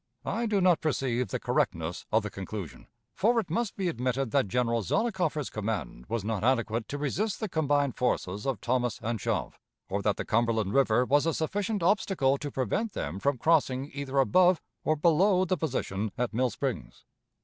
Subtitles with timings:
[0.25, 4.47] I do not perceive the correctness of the conclusion, for it must be admitted that
[4.47, 9.59] General Zollicoffer's command was not adequate to resist the combined forces of Thomas and Schopf,
[9.89, 14.17] or that the Cumberland River was a sufficient obstacle to prevent them from crossing either
[14.17, 17.05] above or below the position at Mill Springs.